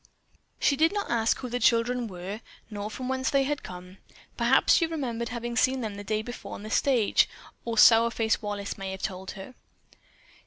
She 0.59 0.75
did 0.75 0.91
not 0.91 1.11
ask 1.11 1.37
who 1.37 1.49
the 1.49 1.59
children 1.59 2.07
were, 2.07 2.41
nor 2.71 2.89
from 2.89 3.07
whence 3.07 3.29
they 3.29 3.43
had 3.43 3.61
come. 3.61 3.99
Perhaps 4.35 4.73
she 4.73 4.87
remembered 4.87 5.29
having 5.29 5.55
seen 5.55 5.81
them 5.81 5.93
the 5.93 6.03
day 6.03 6.23
before 6.23 6.55
on 6.55 6.63
the 6.63 6.71
stage; 6.71 7.29
or 7.65 7.77
Sourface 7.77 8.41
Wallace 8.41 8.79
may 8.79 8.89
have 8.93 9.03
told 9.03 9.33
her. 9.37 9.53